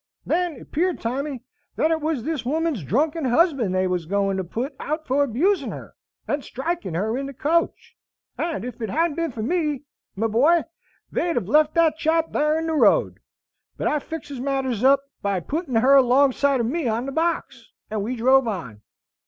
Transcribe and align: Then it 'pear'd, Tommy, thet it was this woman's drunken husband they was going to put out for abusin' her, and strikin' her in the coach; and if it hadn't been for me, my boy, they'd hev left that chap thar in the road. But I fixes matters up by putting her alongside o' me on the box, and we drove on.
Then 0.25 0.53
it 0.55 0.71
'pear'd, 0.71 0.99
Tommy, 0.99 1.43
thet 1.75 1.91
it 1.91 2.01
was 2.01 2.23
this 2.23 2.43
woman's 2.43 2.81
drunken 2.83 3.25
husband 3.25 3.75
they 3.75 3.85
was 3.85 4.07
going 4.07 4.35
to 4.37 4.43
put 4.43 4.73
out 4.79 5.05
for 5.05 5.23
abusin' 5.23 5.69
her, 5.69 5.93
and 6.27 6.43
strikin' 6.43 6.95
her 6.95 7.15
in 7.15 7.27
the 7.27 7.35
coach; 7.35 7.95
and 8.35 8.65
if 8.65 8.81
it 8.81 8.89
hadn't 8.89 9.13
been 9.13 9.31
for 9.31 9.43
me, 9.43 9.83
my 10.15 10.25
boy, 10.25 10.63
they'd 11.11 11.35
hev 11.35 11.47
left 11.47 11.75
that 11.75 11.99
chap 11.99 12.33
thar 12.33 12.57
in 12.57 12.65
the 12.65 12.73
road. 12.73 13.19
But 13.77 13.89
I 13.89 13.99
fixes 13.99 14.39
matters 14.41 14.83
up 14.83 15.01
by 15.21 15.39
putting 15.39 15.75
her 15.75 15.93
alongside 15.93 16.59
o' 16.59 16.63
me 16.63 16.87
on 16.87 17.05
the 17.05 17.11
box, 17.11 17.69
and 17.91 18.01
we 18.03 18.15
drove 18.15 18.47
on. 18.47 18.81